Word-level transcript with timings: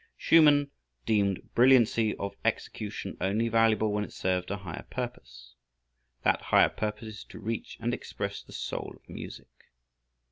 Schumann 0.17 0.71
deemed 1.05 1.53
brilliancy 1.53 2.15
of 2.15 2.35
execution 2.43 3.15
only 3.21 3.47
valuable 3.49 3.93
when 3.93 4.03
it 4.03 4.11
served 4.11 4.49
a 4.49 4.57
higher 4.57 4.87
purpose. 4.89 5.53
That 6.23 6.41
higher 6.41 6.69
purpose 6.69 7.07
is 7.19 7.23
to 7.25 7.37
reach 7.39 7.77
and 7.79 7.93
express 7.93 8.41
the 8.41 8.51
soul 8.53 8.93
of 8.95 9.07
music. 9.07 9.67